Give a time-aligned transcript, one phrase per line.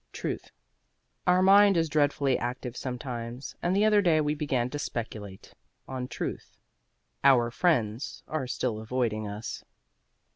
[0.13, 0.49] TRUTH
[1.27, 5.53] Our mind is dreadfully active sometimes, and the other day we began to speculate
[5.87, 6.57] on Truth.
[7.23, 9.63] Our friends are still avoiding us.